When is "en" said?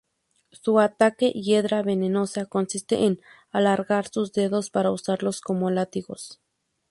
3.05-3.21